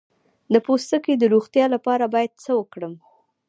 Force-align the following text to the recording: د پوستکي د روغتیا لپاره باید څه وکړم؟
د 0.53 0.55
پوستکي 0.65 1.13
د 1.17 1.23
روغتیا 1.33 1.65
لپاره 1.75 2.05
باید 2.13 2.31
څه 2.43 2.51
وکړم؟ 2.59 2.93